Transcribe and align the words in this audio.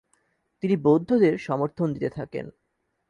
তিনি 0.63 0.75
বৌদ্ধদের 0.77 1.33
সমর্থন 1.37 1.87
দিতে 1.93 2.09
থাকেন। 2.09 2.45